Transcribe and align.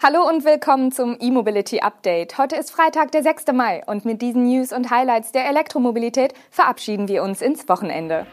Hallo 0.00 0.28
und 0.28 0.44
willkommen 0.44 0.92
zum 0.92 1.16
E-Mobility 1.18 1.80
Update. 1.80 2.38
Heute 2.38 2.54
ist 2.54 2.70
Freitag, 2.70 3.10
der 3.10 3.24
6. 3.24 3.46
Mai 3.52 3.82
und 3.84 4.04
mit 4.04 4.22
diesen 4.22 4.46
News 4.46 4.72
und 4.72 4.92
Highlights 4.92 5.32
der 5.32 5.48
Elektromobilität 5.48 6.34
verabschieden 6.52 7.08
wir 7.08 7.24
uns 7.24 7.42
ins 7.42 7.68
Wochenende. 7.68 8.24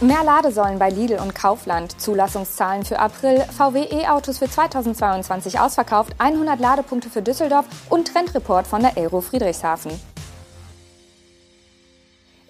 Mehr 0.00 0.24
Ladesäulen 0.24 0.80
bei 0.80 0.90
Lidl 0.90 1.20
und 1.20 1.32
Kaufland, 1.32 2.00
Zulassungszahlen 2.00 2.84
für 2.84 2.98
April, 2.98 3.38
VW 3.56 3.84
E-Autos 3.84 4.38
für 4.38 4.50
2022 4.50 5.60
ausverkauft, 5.60 6.16
100 6.18 6.58
Ladepunkte 6.58 7.08
für 7.08 7.22
Düsseldorf 7.22 7.66
und 7.88 8.12
Trendreport 8.12 8.66
von 8.66 8.80
der 8.80 8.96
Aero 8.96 9.20
Friedrichshafen. 9.20 9.92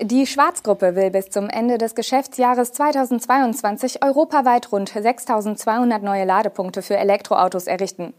Die 0.08 0.24
Schwarzgruppe 0.24 0.94
will 0.94 1.10
bis 1.10 1.30
zum 1.30 1.48
Ende 1.48 1.78
des 1.78 1.96
Geschäftsjahres 1.96 2.70
2022 2.70 4.04
europaweit 4.04 4.70
rund 4.70 4.88
6200 4.88 6.00
neue 6.00 6.24
Ladepunkte 6.24 6.80
für 6.82 6.96
Elektroautos 6.96 7.66
errichten. 7.66 8.14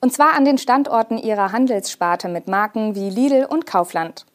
Und 0.00 0.12
zwar 0.12 0.34
an 0.34 0.44
den 0.44 0.58
Standorten 0.58 1.16
ihrer 1.16 1.52
Handelssparte 1.52 2.28
mit 2.28 2.48
Marken 2.48 2.96
wie 2.96 3.08
Lidl 3.08 3.46
und 3.48 3.66
Kaufland. 3.66 4.26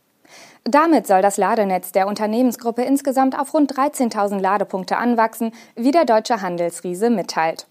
Damit 0.64 1.06
soll 1.06 1.22
das 1.22 1.36
Ladenetz 1.36 1.92
der 1.92 2.08
Unternehmensgruppe 2.08 2.84
insgesamt 2.84 3.38
auf 3.38 3.54
rund 3.54 3.78
13.000 3.78 4.40
Ladepunkte 4.40 4.96
anwachsen, 4.96 5.52
wie 5.76 5.92
der 5.92 6.06
deutsche 6.06 6.42
Handelsriese 6.42 7.10
mitteilt. 7.10 7.68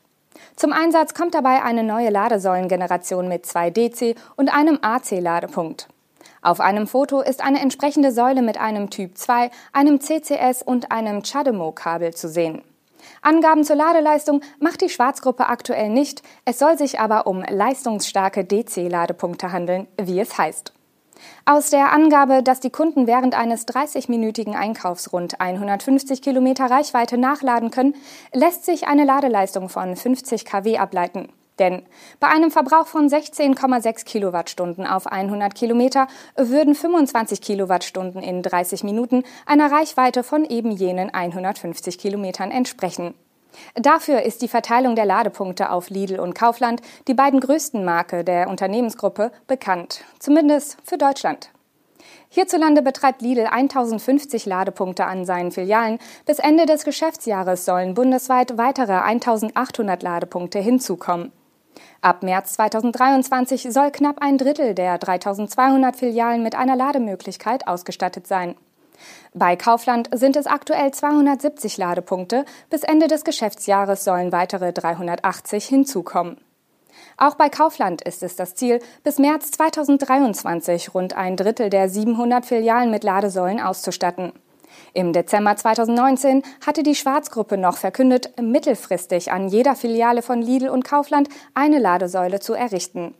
Zum 0.56 0.74
Einsatz 0.74 1.14
kommt 1.14 1.34
dabei 1.34 1.62
eine 1.62 1.84
neue 1.84 2.10
Ladesäulengeneration 2.10 3.28
mit 3.28 3.46
zwei 3.46 3.70
DC 3.70 4.14
und 4.36 4.54
einem 4.54 4.78
AC-Ladepunkt. 4.82 5.88
Auf 6.40 6.60
einem 6.60 6.86
Foto 6.86 7.20
ist 7.20 7.42
eine 7.42 7.60
entsprechende 7.60 8.12
Säule 8.12 8.42
mit 8.42 8.58
einem 8.58 8.90
Typ 8.90 9.16
2, 9.16 9.50
einem 9.72 10.00
CCS 10.00 10.62
und 10.62 10.92
einem 10.92 11.22
CHAdeMO-Kabel 11.22 12.14
zu 12.14 12.28
sehen. 12.28 12.62
Angaben 13.20 13.64
zur 13.64 13.76
Ladeleistung 13.76 14.42
macht 14.60 14.80
die 14.80 14.88
Schwarzgruppe 14.88 15.46
aktuell 15.46 15.88
nicht, 15.88 16.22
es 16.44 16.58
soll 16.58 16.78
sich 16.78 17.00
aber 17.00 17.26
um 17.26 17.42
leistungsstarke 17.42 18.44
DC-Ladepunkte 18.44 19.52
handeln, 19.52 19.88
wie 20.00 20.20
es 20.20 20.38
heißt. 20.38 20.72
Aus 21.44 21.70
der 21.70 21.92
Angabe, 21.92 22.42
dass 22.42 22.60
die 22.60 22.70
Kunden 22.70 23.06
während 23.06 23.36
eines 23.36 23.66
30-minütigen 23.66 24.54
Einkaufs 24.54 25.12
rund 25.12 25.40
150 25.40 26.22
Kilometer 26.22 26.70
Reichweite 26.70 27.18
nachladen 27.18 27.70
können, 27.70 27.94
lässt 28.32 28.64
sich 28.64 28.88
eine 28.88 29.04
Ladeleistung 29.04 29.68
von 29.68 29.94
50 29.96 30.44
kW 30.44 30.78
ableiten. 30.78 31.28
Denn 31.58 31.82
bei 32.18 32.28
einem 32.28 32.50
Verbrauch 32.50 32.86
von 32.86 33.08
16,6 33.08 34.04
Kilowattstunden 34.04 34.86
auf 34.86 35.06
100 35.06 35.54
Kilometer 35.54 36.08
würden 36.36 36.74
25 36.74 37.40
Kilowattstunden 37.40 38.22
in 38.22 38.42
30 38.42 38.84
Minuten 38.84 39.22
einer 39.46 39.70
Reichweite 39.70 40.22
von 40.22 40.44
eben 40.44 40.70
jenen 40.70 41.12
150 41.12 41.98
Kilometern 41.98 42.50
entsprechen. 42.50 43.14
Dafür 43.74 44.22
ist 44.22 44.40
die 44.40 44.48
Verteilung 44.48 44.96
der 44.96 45.04
Ladepunkte 45.04 45.70
auf 45.70 45.90
Lidl 45.90 46.20
und 46.20 46.34
Kaufland, 46.34 46.80
die 47.06 47.14
beiden 47.14 47.40
größten 47.40 47.84
Marke 47.84 48.24
der 48.24 48.48
Unternehmensgruppe, 48.48 49.30
bekannt, 49.46 50.04
zumindest 50.18 50.78
für 50.84 50.96
Deutschland. 50.96 51.50
Hierzulande 52.30 52.80
betreibt 52.80 53.20
Lidl 53.20 53.46
1050 53.46 54.46
Ladepunkte 54.46 55.04
an 55.04 55.26
seinen 55.26 55.50
Filialen. 55.50 55.98
Bis 56.24 56.38
Ende 56.38 56.64
des 56.64 56.84
Geschäftsjahres 56.84 57.66
sollen 57.66 57.92
bundesweit 57.92 58.56
weitere 58.56 58.94
1800 58.94 60.02
Ladepunkte 60.02 60.58
hinzukommen. 60.58 61.30
Ab 62.00 62.22
März 62.22 62.54
2023 62.54 63.68
soll 63.70 63.90
knapp 63.90 64.20
ein 64.20 64.38
Drittel 64.38 64.74
der 64.74 64.98
3200 64.98 65.96
Filialen 65.96 66.42
mit 66.42 66.54
einer 66.54 66.76
Lademöglichkeit 66.76 67.66
ausgestattet 67.66 68.26
sein. 68.26 68.56
Bei 69.34 69.56
Kaufland 69.56 70.08
sind 70.12 70.36
es 70.36 70.46
aktuell 70.46 70.92
270 70.92 71.76
Ladepunkte, 71.76 72.44
bis 72.70 72.82
Ende 72.82 73.08
des 73.08 73.24
Geschäftsjahres 73.24 74.04
sollen 74.04 74.32
weitere 74.32 74.72
380 74.72 75.64
hinzukommen. 75.64 76.36
Auch 77.16 77.34
bei 77.34 77.48
Kaufland 77.48 78.02
ist 78.02 78.22
es 78.22 78.36
das 78.36 78.54
Ziel, 78.54 78.80
bis 79.02 79.18
März 79.18 79.50
2023 79.52 80.94
rund 80.94 81.16
ein 81.16 81.36
Drittel 81.36 81.70
der 81.70 81.88
700 81.88 82.44
Filialen 82.44 82.90
mit 82.90 83.04
Ladesäulen 83.04 83.60
auszustatten. 83.60 84.32
Im 84.94 85.12
Dezember 85.12 85.56
2019 85.56 86.42
hatte 86.64 86.82
die 86.82 86.94
Schwarzgruppe 86.94 87.56
noch 87.56 87.76
verkündet, 87.76 88.32
mittelfristig 88.40 89.32
an 89.32 89.48
jeder 89.48 89.74
Filiale 89.74 90.22
von 90.22 90.42
Lidl 90.42 90.68
und 90.68 90.84
Kaufland 90.84 91.28
eine 91.54 91.78
Ladesäule 91.78 92.40
zu 92.40 92.54
errichten. 92.54 93.14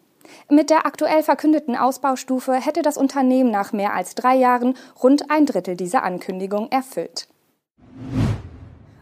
Mit 0.49 0.71
der 0.71 0.87
aktuell 0.87 1.23
verkündeten 1.23 1.77
Ausbaustufe 1.77 2.55
hätte 2.55 2.83
das 2.83 2.97
Unternehmen 2.97 3.51
nach 3.51 3.73
mehr 3.73 3.95
als 3.95 4.15
drei 4.15 4.37
Jahren 4.37 4.75
rund 5.03 5.31
ein 5.31 5.47
Drittel 5.47 5.77
dieser 5.77 6.03
Ankündigung 6.03 6.71
erfüllt. 6.71 7.29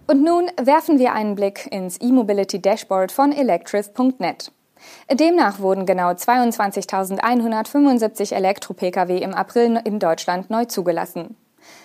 Und 0.06 0.24
nun 0.24 0.50
werfen 0.60 0.98
wir 0.98 1.12
einen 1.12 1.36
Blick 1.36 1.68
ins 1.70 2.00
E-Mobility 2.00 2.60
Dashboard 2.60 3.12
von 3.12 3.32
electrif.net. 3.32 4.50
Demnach 5.12 5.60
wurden 5.60 5.86
genau 5.86 6.10
22.175 6.10 8.34
Elektro-Pkw 8.34 9.18
im 9.18 9.34
April 9.34 9.80
in 9.84 10.00
Deutschland 10.00 10.50
neu 10.50 10.64
zugelassen. 10.64 11.36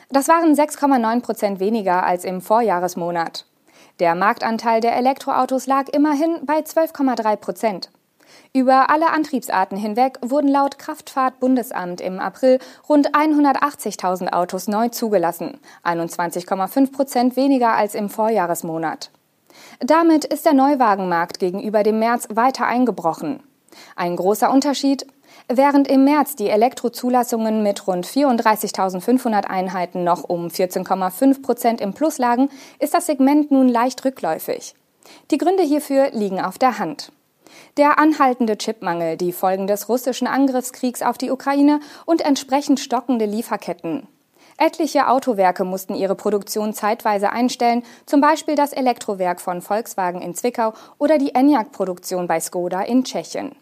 Das 0.10 0.28
waren 0.28 0.54
6,9 0.54 1.22
Prozent 1.22 1.60
weniger 1.60 2.04
als 2.04 2.24
im 2.24 2.42
Vorjahresmonat. 2.42 3.46
Der 4.00 4.16
Marktanteil 4.16 4.82
der 4.82 4.96
Elektroautos 4.96 5.68
lag 5.68 5.88
immerhin 5.90 6.46
bei 6.46 6.60
12,3 6.60 7.36
Prozent. 7.38 7.90
Über 8.54 8.90
alle 8.90 9.12
Antriebsarten 9.12 9.78
hinweg 9.78 10.18
wurden 10.22 10.50
laut 10.50 10.80
Kraftfahrtbundesamt 10.80 12.02
im 12.02 12.20
April 12.20 12.60
rund 12.88 13.14
180.000 13.16 14.34
Autos 14.34 14.68
neu 14.68 14.90
zugelassen, 14.90 15.60
21,5 15.84 16.92
Prozent 16.92 17.36
weniger 17.36 17.74
als 17.74 17.96
im 17.96 18.10
Vorjahresmonat. 18.10 19.12
Damit 19.80 20.26
ist 20.26 20.46
der 20.46 20.54
Neuwagenmarkt 20.54 21.40
gegenüber 21.40 21.84
dem 21.84 22.00
März 22.00 22.28
weiter 22.32 22.66
eingebrochen. 22.66 23.42
Ein 23.96 24.16
großer 24.16 24.52
Unterschied, 24.52 25.06
Während 25.48 25.88
im 25.88 26.06
März 26.06 26.36
die 26.36 26.50
Elektrozulassungen 26.50 27.62
mit 27.62 27.86
rund 27.86 28.08
34.500 28.08 29.46
Einheiten 29.46 30.04
noch 30.04 30.24
um 30.24 30.48
14,5 30.48 31.44
Prozent 31.44 31.82
im 31.82 31.94
Plus 31.94 32.18
lagen, 32.18 32.50
ist 32.80 32.96
das 32.96 33.06
Segment 33.06 33.52
nun 33.52 33.70
leicht 33.70 34.04
rückläufig. 34.04 34.74
Die 35.30 35.38
Gründe 35.38 35.62
hierfür 35.62 36.10
liegen 36.12 36.42
auf 36.42 36.58
der 36.58 36.80
Hand. 36.80 37.12
Der 37.78 38.00
anhaltende 38.00 38.58
Chipmangel, 38.58 39.18
die 39.18 39.32
Folgen 39.32 39.68
des 39.68 39.88
russischen 39.88 40.28
Angriffskriegs 40.28 41.04
auf 41.04 41.20
die 41.20 41.30
Ukraine 41.30 41.80
und 42.06 42.22
entsprechend 42.22 42.80
stockende 42.80 43.26
Lieferketten. 43.26 44.08
Etliche 44.58 45.10
Autowerke 45.10 45.64
mussten 45.64 45.94
ihre 45.94 46.16
Produktion 46.16 46.74
zeitweise 46.74 47.32
einstellen, 47.32 47.84
zum 48.08 48.20
Beispiel 48.20 48.56
das 48.56 48.74
Elektrowerk 48.74 49.40
von 49.40 49.62
Volkswagen 49.62 50.22
in 50.22 50.34
Zwickau 50.34 50.74
oder 50.98 51.20
die 51.20 51.36
Enyaq-Produktion 51.36 52.26
bei 52.26 52.40
Skoda 52.40 52.82
in 52.82 53.04
Tschechien. 53.04 53.56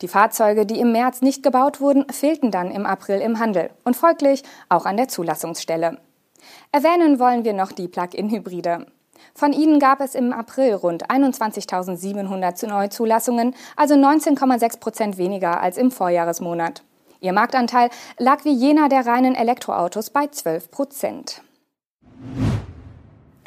Die 0.00 0.08
Fahrzeuge, 0.08 0.66
die 0.66 0.80
im 0.80 0.92
März 0.92 1.22
nicht 1.22 1.42
gebaut 1.42 1.80
wurden, 1.80 2.06
fehlten 2.10 2.50
dann 2.50 2.70
im 2.70 2.86
April 2.86 3.20
im 3.20 3.38
Handel 3.38 3.70
und 3.84 3.96
folglich 3.96 4.42
auch 4.68 4.86
an 4.86 4.96
der 4.96 5.08
Zulassungsstelle. 5.08 5.98
Erwähnen 6.72 7.18
wollen 7.18 7.44
wir 7.44 7.52
noch 7.52 7.72
die 7.72 7.88
Plug-in-Hybride. 7.88 8.86
Von 9.34 9.52
ihnen 9.52 9.78
gab 9.78 10.00
es 10.00 10.14
im 10.14 10.32
April 10.32 10.74
rund 10.74 11.10
21.700 11.10 12.66
Neuzulassungen, 12.66 13.54
also 13.76 13.94
19,6 13.94 14.80
Prozent 14.80 15.18
weniger 15.18 15.60
als 15.60 15.78
im 15.78 15.90
Vorjahresmonat. 15.90 16.82
Ihr 17.20 17.32
Marktanteil 17.32 17.88
lag 18.18 18.44
wie 18.44 18.52
jener 18.52 18.88
der 18.88 19.06
reinen 19.06 19.34
Elektroautos 19.34 20.10
bei 20.10 20.26
12 20.26 20.70
Prozent. 20.70 21.42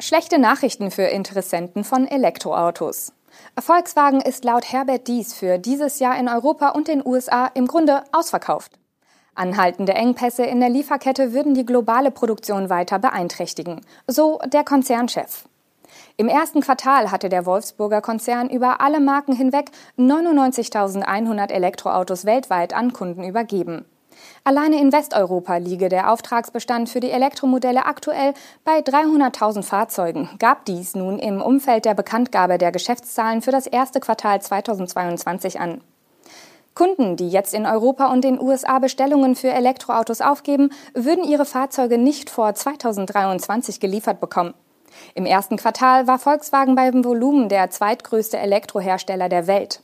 Schlechte 0.00 0.38
Nachrichten 0.38 0.90
für 0.90 1.02
Interessenten 1.02 1.84
von 1.84 2.06
Elektroautos. 2.06 3.12
Volkswagen 3.58 4.20
ist 4.20 4.44
laut 4.44 4.72
Herbert 4.72 5.08
Dies 5.08 5.34
für 5.34 5.58
dieses 5.58 5.98
Jahr 5.98 6.18
in 6.18 6.28
Europa 6.28 6.70
und 6.70 6.88
den 6.88 7.04
USA 7.04 7.46
im 7.54 7.66
Grunde 7.66 8.04
ausverkauft. 8.12 8.72
Anhaltende 9.34 9.92
Engpässe 9.92 10.44
in 10.44 10.60
der 10.60 10.70
Lieferkette 10.70 11.32
würden 11.32 11.54
die 11.54 11.66
globale 11.66 12.10
Produktion 12.10 12.70
weiter 12.70 12.98
beeinträchtigen, 12.98 13.82
so 14.06 14.40
der 14.46 14.64
Konzernchef. 14.64 15.44
Im 16.16 16.28
ersten 16.28 16.62
Quartal 16.62 17.10
hatte 17.10 17.28
der 17.28 17.44
Wolfsburger 17.44 18.00
Konzern 18.00 18.48
über 18.48 18.80
alle 18.80 19.00
Marken 19.00 19.34
hinweg 19.34 19.70
99.100 19.98 21.50
Elektroautos 21.50 22.24
weltweit 22.24 22.74
an 22.74 22.92
Kunden 22.92 23.24
übergeben. 23.24 23.84
Alleine 24.44 24.80
in 24.80 24.92
Westeuropa 24.92 25.56
liege 25.56 25.88
der 25.88 26.12
Auftragsbestand 26.12 26.88
für 26.88 27.00
die 27.00 27.10
Elektromodelle 27.10 27.86
aktuell 27.86 28.34
bei 28.64 28.78
300.000 28.78 29.62
Fahrzeugen, 29.62 30.30
gab 30.38 30.64
dies 30.64 30.94
nun 30.94 31.18
im 31.18 31.40
Umfeld 31.40 31.84
der 31.84 31.94
Bekanntgabe 31.94 32.58
der 32.58 32.72
Geschäftszahlen 32.72 33.42
für 33.42 33.50
das 33.50 33.66
erste 33.66 34.00
Quartal 34.00 34.40
2022 34.40 35.60
an. 35.60 35.80
Kunden, 36.74 37.16
die 37.16 37.30
jetzt 37.30 37.54
in 37.54 37.64
Europa 37.64 38.12
und 38.12 38.22
den 38.22 38.38
USA 38.38 38.78
Bestellungen 38.78 39.34
für 39.34 39.48
Elektroautos 39.48 40.20
aufgeben, 40.20 40.70
würden 40.92 41.24
ihre 41.24 41.46
Fahrzeuge 41.46 41.96
nicht 41.96 42.28
vor 42.28 42.54
2023 42.54 43.80
geliefert 43.80 44.20
bekommen. 44.20 44.52
Im 45.14 45.26
ersten 45.26 45.56
Quartal 45.56 46.06
war 46.06 46.18
Volkswagen 46.18 46.74
beim 46.74 47.04
Volumen 47.04 47.48
der 47.48 47.70
zweitgrößte 47.70 48.38
Elektrohersteller 48.38 49.28
der 49.28 49.46
Welt. 49.46 49.80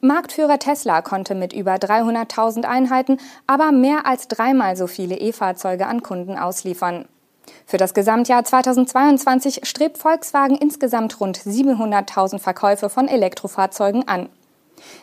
Marktführer 0.00 0.58
Tesla 0.58 1.02
konnte 1.02 1.34
mit 1.34 1.52
über 1.52 1.74
300.000 1.74 2.64
Einheiten 2.64 3.18
aber 3.46 3.72
mehr 3.72 4.06
als 4.06 4.28
dreimal 4.28 4.76
so 4.76 4.86
viele 4.86 5.16
E-Fahrzeuge 5.16 5.86
an 5.86 6.02
Kunden 6.02 6.38
ausliefern. 6.38 7.06
Für 7.66 7.76
das 7.76 7.94
Gesamtjahr 7.94 8.44
2022 8.44 9.60
strebt 9.64 9.98
Volkswagen 9.98 10.56
insgesamt 10.56 11.20
rund 11.20 11.38
700.000 11.38 12.38
Verkäufe 12.38 12.88
von 12.88 13.08
Elektrofahrzeugen 13.08 14.06
an. 14.06 14.28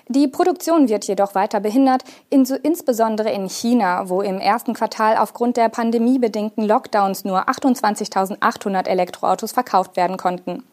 Die 0.08 0.28
Produktion 0.28 0.88
wird 0.88 1.06
jedoch 1.06 1.36
weiter 1.36 1.60
behindert, 1.60 2.04
insbesondere 2.30 3.32
in 3.32 3.50
China, 3.50 4.10
wo 4.10 4.22
im 4.22 4.40
ersten 4.40 4.74
Quartal 4.74 5.18
aufgrund 5.18 5.58
der 5.58 5.70
pandemiebedingten 5.70 6.64
Lockdowns 6.64 7.26
nur 7.26 7.50
28.800 7.50 8.88
Elektroautos 8.88 9.52
verkauft 9.52 9.98
werden 9.98 10.18
konnten. 10.18 10.64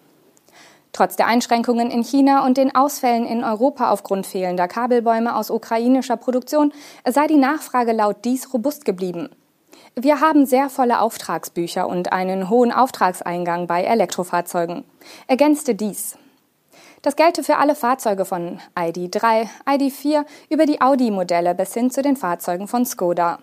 Trotz 0.93 1.17
der 1.17 1.27
Einschränkungen 1.27 1.91
in 1.91 2.05
China 2.05 2.45
und 2.45 2.59
den 2.59 2.75
Ausfällen 2.75 3.25
in 3.25 3.45
Europa 3.45 3.91
aufgrund 3.91 4.27
fehlender 4.27 4.69
Kabelbäume 4.69 5.35
aus 5.35 5.51
ukrainischer 5.51 6.19
Produktion 6.19 6.73
sei 7.09 7.27
die 7.27 7.37
Nachfrage 7.37 7.93
laut 7.93 8.25
dies 8.25 8.53
robust 8.53 8.85
geblieben. 8.85 9.31
Wir 9.95 10.21
haben 10.21 10.47
sehr 10.47 10.71
volle 10.71 11.01
Auftragsbücher 11.01 11.89
und 11.89 12.13
einen 12.13 12.51
hohen 12.51 12.73
Auftragseingang 12.73 13.67
bei 13.67 13.83
Elektrofahrzeugen, 13.85 14.85
ergänzte 15.27 15.75
dies. 15.75 16.17
Das 17.03 17.17
gelte 17.17 17.43
für 17.43 17.57
alle 17.57 17.75
Fahrzeuge 17.75 18.25
von 18.25 18.61
ID3, 18.77 19.49
ID4 19.67 20.25
über 20.51 20.67
die 20.67 20.81
Audi-Modelle 20.81 21.55
bis 21.55 21.75
hin 21.75 21.91
zu 21.91 22.01
den 22.01 22.17
Fahrzeugen 22.17 22.69
von 22.69 22.87
Skoda. 22.87 23.41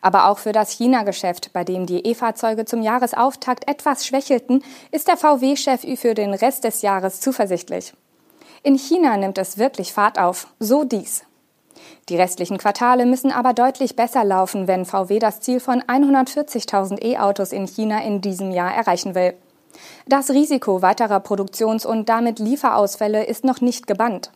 Aber 0.00 0.28
auch 0.28 0.38
für 0.38 0.52
das 0.52 0.70
China-Geschäft, 0.70 1.52
bei 1.52 1.64
dem 1.64 1.86
die 1.86 2.06
E-Fahrzeuge 2.06 2.64
zum 2.64 2.82
Jahresauftakt 2.82 3.68
etwas 3.68 4.06
schwächelten, 4.06 4.62
ist 4.90 5.08
der 5.08 5.16
VW-Chef 5.16 5.82
für 5.98 6.14
den 6.14 6.34
Rest 6.34 6.64
des 6.64 6.82
Jahres 6.82 7.20
zuversichtlich. 7.20 7.92
In 8.62 8.76
China 8.76 9.16
nimmt 9.16 9.38
es 9.38 9.58
wirklich 9.58 9.92
Fahrt 9.92 10.18
auf, 10.18 10.48
so 10.58 10.84
dies. 10.84 11.24
Die 12.08 12.16
restlichen 12.16 12.58
Quartale 12.58 13.06
müssen 13.06 13.30
aber 13.30 13.52
deutlich 13.52 13.94
besser 13.94 14.24
laufen, 14.24 14.66
wenn 14.66 14.84
VW 14.84 15.18
das 15.18 15.40
Ziel 15.40 15.60
von 15.60 15.82
140.000 15.82 17.02
E-Autos 17.02 17.52
in 17.52 17.66
China 17.66 18.02
in 18.02 18.20
diesem 18.20 18.50
Jahr 18.50 18.74
erreichen 18.74 19.14
will. 19.14 19.34
Das 20.06 20.30
Risiko 20.30 20.82
weiterer 20.82 21.20
Produktions- 21.20 21.86
und 21.86 22.08
damit 22.08 22.38
Lieferausfälle 22.38 23.24
ist 23.24 23.44
noch 23.44 23.60
nicht 23.60 23.86
gebannt. 23.86 24.32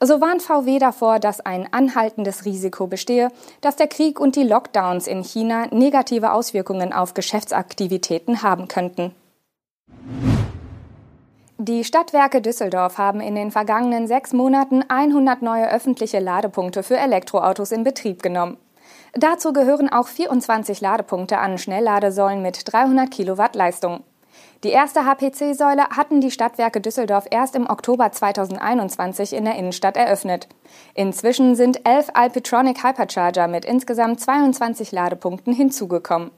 So 0.00 0.20
warnt 0.20 0.42
VW 0.42 0.78
davor, 0.78 1.18
dass 1.18 1.40
ein 1.40 1.72
anhaltendes 1.72 2.44
Risiko 2.44 2.86
bestehe, 2.86 3.30
dass 3.60 3.76
der 3.76 3.88
Krieg 3.88 4.20
und 4.20 4.36
die 4.36 4.44
Lockdowns 4.44 5.06
in 5.06 5.22
China 5.22 5.66
negative 5.70 6.32
Auswirkungen 6.32 6.92
auf 6.92 7.14
Geschäftsaktivitäten 7.14 8.42
haben 8.42 8.68
könnten. 8.68 9.14
Die 11.60 11.82
Stadtwerke 11.82 12.40
Düsseldorf 12.40 12.98
haben 12.98 13.20
in 13.20 13.34
den 13.34 13.50
vergangenen 13.50 14.06
sechs 14.06 14.32
Monaten 14.32 14.84
100 14.88 15.42
neue 15.42 15.68
öffentliche 15.68 16.20
Ladepunkte 16.20 16.84
für 16.84 16.96
Elektroautos 16.96 17.72
in 17.72 17.82
Betrieb 17.82 18.22
genommen. 18.22 18.58
Dazu 19.14 19.52
gehören 19.52 19.88
auch 19.88 20.06
24 20.06 20.80
Ladepunkte 20.80 21.38
an 21.38 21.58
Schnellladesäulen 21.58 22.42
mit 22.42 22.72
300 22.72 23.10
Kilowatt 23.10 23.56
Leistung. 23.56 24.04
Die 24.64 24.70
erste 24.70 25.04
HPC-Säule 25.04 25.90
hatten 25.90 26.20
die 26.20 26.32
Stadtwerke 26.32 26.80
Düsseldorf 26.80 27.26
erst 27.30 27.54
im 27.54 27.70
Oktober 27.70 28.10
2021 28.10 29.32
in 29.32 29.44
der 29.44 29.54
Innenstadt 29.54 29.96
eröffnet. 29.96 30.48
Inzwischen 30.94 31.54
sind 31.54 31.86
elf 31.86 32.08
Alpitronic 32.14 32.82
Hypercharger 32.82 33.46
mit 33.46 33.64
insgesamt 33.64 34.18
22 34.20 34.90
Ladepunkten 34.90 35.52
hinzugekommen. 35.52 36.32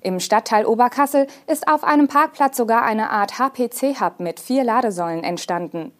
Im 0.00 0.20
Stadtteil 0.20 0.66
Oberkassel 0.66 1.26
ist 1.48 1.66
auf 1.66 1.82
einem 1.82 2.06
Parkplatz 2.06 2.56
sogar 2.56 2.82
eine 2.82 3.10
Art 3.10 3.40
HPC-Hub 3.40 4.20
mit 4.20 4.38
vier 4.38 4.62
Ladesäulen 4.62 5.24
entstanden. 5.24 5.90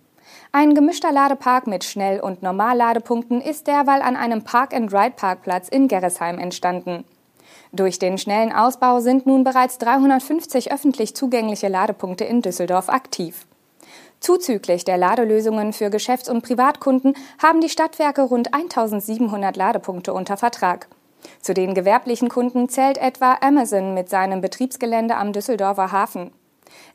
Ein 0.52 0.74
gemischter 0.74 1.10
Ladepark 1.10 1.66
mit 1.66 1.82
Schnell- 1.82 2.20
und 2.20 2.40
Normalladepunkten 2.40 3.40
ist 3.40 3.66
derweil 3.66 4.02
an 4.02 4.14
einem 4.14 4.44
Park-and-Ride-Parkplatz 4.44 5.68
in 5.68 5.88
Gerresheim 5.88 6.38
entstanden. 6.38 7.04
Durch 7.72 7.98
den 7.98 8.18
schnellen 8.18 8.52
Ausbau 8.52 9.00
sind 9.00 9.26
nun 9.26 9.44
bereits 9.44 9.78
350 9.78 10.72
öffentlich 10.72 11.14
zugängliche 11.14 11.68
Ladepunkte 11.68 12.24
in 12.24 12.42
Düsseldorf 12.42 12.88
aktiv. 12.88 13.46
Zuzüglich 14.20 14.84
der 14.84 14.96
Ladelösungen 14.96 15.72
für 15.72 15.90
Geschäfts- 15.90 16.28
und 16.28 16.42
Privatkunden 16.42 17.14
haben 17.40 17.60
die 17.60 17.68
Stadtwerke 17.68 18.22
rund 18.22 18.52
1700 18.52 19.56
Ladepunkte 19.56 20.12
unter 20.12 20.36
Vertrag. 20.36 20.88
Zu 21.40 21.54
den 21.54 21.74
gewerblichen 21.74 22.28
Kunden 22.28 22.68
zählt 22.68 22.98
etwa 22.98 23.38
Amazon 23.40 23.94
mit 23.94 24.08
seinem 24.08 24.40
Betriebsgelände 24.40 25.16
am 25.16 25.32
Düsseldorfer 25.32 25.92
Hafen. 25.92 26.30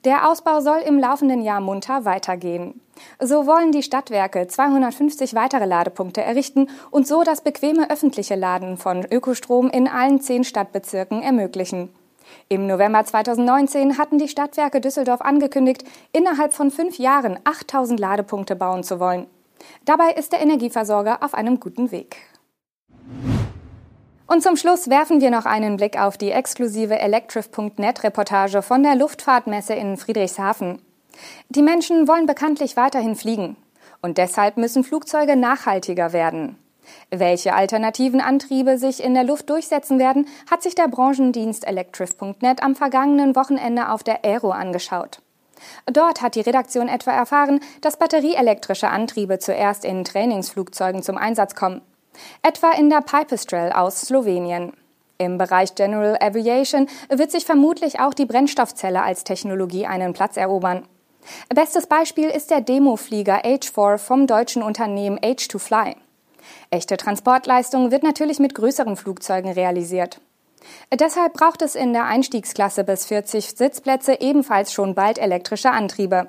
Der 0.06 0.30
Ausbau 0.30 0.60
soll 0.62 0.80
im 0.80 1.00
laufenden 1.00 1.42
Jahr 1.42 1.62
munter 1.62 2.06
weitergehen. 2.06 2.82
So 3.20 3.48
wollen 3.48 3.72
die 3.72 3.84
Stadtwerke 3.84 4.48
250 4.48 5.34
weitere 5.36 5.66
Ladepunkte 5.66 6.22
errichten 6.22 6.70
und 6.92 7.08
so 7.08 7.24
das 7.24 7.42
bequeme 7.42 7.90
öffentliche 7.90 8.36
Laden 8.36 8.78
von 8.78 9.06
Ökostrom 9.06 9.70
in 9.70 9.88
allen 9.88 10.22
zehn 10.22 10.44
Stadtbezirken 10.44 11.22
ermöglichen. 11.22 11.90
Im 12.50 12.68
November 12.68 13.04
2019 13.04 13.98
hatten 13.98 14.18
die 14.18 14.28
Stadtwerke 14.28 14.82
Düsseldorf 14.82 15.22
angekündigt, 15.22 15.84
innerhalb 16.12 16.54
von 16.54 16.72
fünf 16.72 16.98
Jahren 16.98 17.40
8000 17.44 18.00
Ladepunkte 18.00 18.56
bauen 18.56 18.84
zu 18.84 19.00
wollen. 19.00 19.28
Dabei 19.86 20.12
ist 20.12 20.34
der 20.34 20.42
Energieversorger 20.42 21.24
auf 21.24 21.34
einem 21.34 21.60
guten 21.60 21.92
Weg. 21.92 22.18
Und 24.34 24.42
zum 24.42 24.56
Schluss 24.56 24.90
werfen 24.90 25.22
wir 25.22 25.30
noch 25.30 25.46
einen 25.46 25.78
Blick 25.78 25.96
auf 25.96 26.18
die 26.18 26.32
exklusive 26.32 26.98
Electrif.net 26.98 28.04
Reportage 28.04 28.64
von 28.64 28.82
der 28.82 28.96
Luftfahrtmesse 28.96 29.76
in 29.76 29.96
Friedrichshafen. 29.96 30.82
Die 31.50 31.62
Menschen 31.62 32.08
wollen 32.08 32.26
bekanntlich 32.26 32.76
weiterhin 32.76 33.16
fliegen. 33.16 33.58
Und 34.02 34.18
deshalb 34.18 34.58
müssen 34.58 34.84
Flugzeuge 34.84 35.36
nachhaltiger 35.36 36.14
werden. 36.14 36.58
Welche 37.12 37.54
alternativen 37.54 38.22
Antriebe 38.22 38.80
sich 38.80 39.04
in 39.04 39.14
der 39.14 39.24
Luft 39.24 39.52
durchsetzen 39.52 40.00
werden, 40.00 40.28
hat 40.50 40.64
sich 40.64 40.74
der 40.74 40.88
Branchendienst 40.88 41.64
Electrif.net 41.64 42.64
am 42.64 42.74
vergangenen 42.74 43.36
Wochenende 43.36 43.92
auf 43.92 44.02
der 44.02 44.26
Aero 44.26 44.50
angeschaut. 44.50 45.22
Dort 45.86 46.24
hat 46.24 46.34
die 46.34 46.42
Redaktion 46.42 46.88
etwa 46.88 47.12
erfahren, 47.12 47.60
dass 47.82 48.00
batterieelektrische 48.00 48.90
Antriebe 48.90 49.38
zuerst 49.38 49.86
in 49.86 50.04
Trainingsflugzeugen 50.04 51.04
zum 51.04 51.20
Einsatz 51.20 51.54
kommen 51.54 51.82
etwa 52.42 52.72
in 52.72 52.90
der 52.90 53.02
Pipistrel 53.02 53.72
aus 53.72 54.02
Slowenien. 54.02 54.74
Im 55.18 55.38
Bereich 55.38 55.76
General 55.76 56.18
Aviation 56.20 56.88
wird 57.10 57.32
sich 57.32 57.46
vermutlich 57.46 58.00
auch 58.00 58.14
die 58.14 58.26
Brennstoffzelle 58.26 59.02
als 59.02 59.24
Technologie 59.24 59.86
einen 59.86 60.14
Platz 60.14 60.38
erobern. 60.38 60.86
Bestes 61.54 61.88
Beispiel 61.88 62.30
ist 62.30 62.52
der 62.52 62.62
Demoflieger 62.62 63.44
H4 63.46 63.98
vom 63.98 64.28
deutschen 64.28 64.64
Unternehmen 64.64 65.20
H2Fly. 65.20 65.96
Echte 66.70 66.98
Transportleistung 66.98 67.92
wird 67.92 68.04
natürlich 68.04 68.40
mit 68.40 68.56
größeren 68.56 68.98
Flugzeugen 68.98 69.52
realisiert. 69.52 70.20
Deshalb 70.94 71.34
braucht 71.34 71.62
es 71.62 71.76
in 71.76 71.94
der 71.94 72.06
Einstiegsklasse 72.06 72.84
bis 72.84 73.06
40 73.06 73.52
Sitzplätze 73.52 74.20
ebenfalls 74.20 74.72
schon 74.74 74.96
bald 74.96 75.18
elektrische 75.18 75.72
Antriebe. 75.72 76.28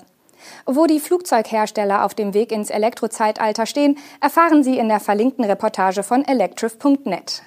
Wo 0.66 0.86
die 0.86 1.00
Flugzeughersteller 1.00 2.04
auf 2.04 2.14
dem 2.14 2.34
Weg 2.34 2.52
ins 2.52 2.70
Elektrozeitalter 2.70 3.66
stehen, 3.66 3.98
erfahren 4.20 4.62
Sie 4.62 4.78
in 4.78 4.88
der 4.88 5.00
verlinkten 5.00 5.44
Reportage 5.44 6.02
von 6.02 6.24
electrif.net. 6.24 7.42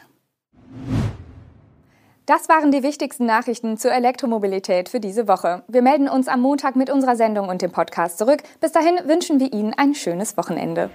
Das 2.28 2.50
waren 2.50 2.72
die 2.72 2.84
wichtigsten 2.84 3.26
Nachrichten 3.26 3.78
zur 3.78 3.94
Elektromobilität 3.94 4.90
für 4.90 5.00
diese 5.00 5.30
Woche. 5.30 5.64
Wir 5.70 5.82
melden 5.82 6.10
uns 6.10 6.28
am 6.28 6.42
Montag 6.42 6.76
mit 6.76 6.90
unserer 6.90 7.16
Sendung 7.16 7.48
und 7.48 7.62
dem 7.62 7.72
Podcast 7.72 8.18
zurück. 8.18 8.44
Bis 8.60 8.74
dahin 8.74 9.00
wünschen 9.06 9.40
wir 9.40 9.54
Ihnen 9.54 9.74
ein 9.74 9.96
schönes 9.96 10.36
Wochenende. 10.36 10.90